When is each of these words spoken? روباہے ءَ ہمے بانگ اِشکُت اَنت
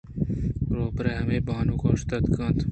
روباہے 0.75 1.13
ءَ 1.15 1.19
ہمے 1.19 1.37
بانگ 1.47 1.81
اِشکُت 1.87 2.25
اَنت 2.39 2.57